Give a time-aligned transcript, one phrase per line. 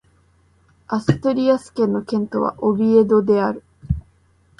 [0.87, 3.63] アストゥリアス県の県都はオビエドである